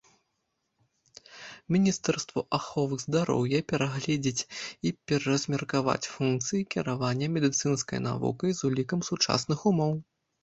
[1.73, 4.47] Міністэрству аховы здароўя перагледзець
[4.89, 9.93] і пераразмеркаваць функцыі кіравання медыцынскай навукай з улікам сучасных умоў.